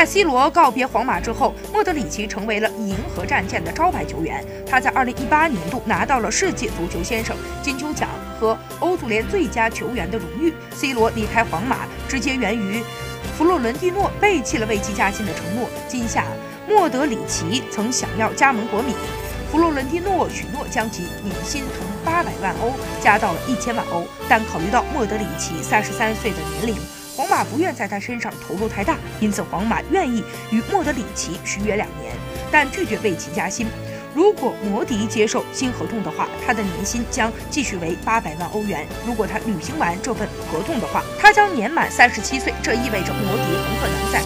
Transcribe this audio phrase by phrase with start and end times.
[0.00, 4.42] 在 C 罗告别皇马之后，莫德里奇成为了银河战舰的招牌球员。
[4.66, 8.08] 他在2018年度拿到了世界足球先生、金球奖
[8.40, 10.54] 和欧足联最佳球员的荣誉。
[10.74, 12.82] C 罗离开皇马直接源于
[13.36, 15.68] 弗洛伦蒂诺背弃了为其加薪的承诺。
[15.86, 16.24] 今夏，
[16.66, 18.94] 莫德里奇曾想要加盟国米，
[19.52, 22.72] 弗洛伦蒂诺许诺将其年薪从八百万欧
[23.02, 26.99] 加到了一千万欧，但考虑到莫德里奇三十三岁的年龄。
[27.20, 32.14] 皇马不愿在他身上投入太大，因此皇马愿意与莫德里奇续约两年，
[32.50, 33.66] 但拒绝为其加薪。
[34.14, 38.86] 如果摩迪接受新合同的话，他的年薪将继续为八百万欧元。
[39.06, 44.22] 如果他履行完这份合同的话，他将年满三十七岁，这意味着摩迪很可能在。